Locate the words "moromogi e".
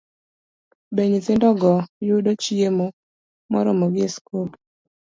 3.51-4.09